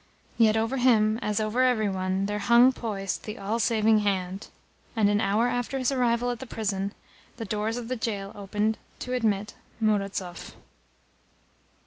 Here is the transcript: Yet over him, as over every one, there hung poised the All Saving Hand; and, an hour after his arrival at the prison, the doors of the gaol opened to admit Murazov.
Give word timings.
Yet 0.39 0.57
over 0.57 0.77
him, 0.77 1.19
as 1.21 1.39
over 1.39 1.61
every 1.61 1.87
one, 1.87 2.25
there 2.25 2.39
hung 2.39 2.71
poised 2.73 3.23
the 3.25 3.37
All 3.37 3.59
Saving 3.59 3.99
Hand; 3.99 4.47
and, 4.95 5.11
an 5.11 5.21
hour 5.21 5.47
after 5.47 5.77
his 5.77 5.91
arrival 5.91 6.31
at 6.31 6.39
the 6.39 6.47
prison, 6.47 6.95
the 7.37 7.45
doors 7.45 7.77
of 7.77 7.87
the 7.87 7.95
gaol 7.97 8.31
opened 8.33 8.79
to 8.97 9.13
admit 9.13 9.53
Murazov. 9.79 10.55